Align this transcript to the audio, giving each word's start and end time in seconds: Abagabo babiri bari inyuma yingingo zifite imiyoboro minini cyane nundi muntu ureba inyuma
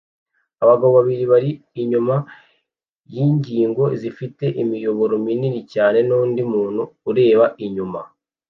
Abagabo 0.63 0.91
babiri 0.99 1.23
bari 1.33 1.51
inyuma 1.81 2.15
yingingo 3.13 3.83
zifite 4.01 4.45
imiyoboro 4.61 5.15
minini 5.25 5.61
cyane 5.73 5.97
nundi 6.07 6.41
muntu 6.53 6.81
ureba 7.09 7.45
inyuma 7.65 7.99